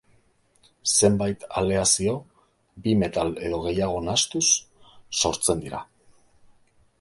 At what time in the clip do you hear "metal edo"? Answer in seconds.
3.03-3.61